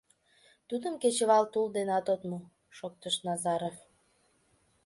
[0.69, 2.39] Тудым кечывал тул денат от му,—
[2.77, 3.75] шоктыш Назаров.